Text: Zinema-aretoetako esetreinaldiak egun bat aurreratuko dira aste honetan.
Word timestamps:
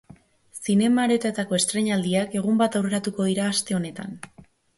Zinema-aretoetako 0.67 1.57
esetreinaldiak 1.57 2.33
egun 2.41 2.57
bat 2.63 2.79
aurreratuko 2.81 3.29
dira 3.29 3.45
aste 3.53 3.79
honetan. 3.83 4.19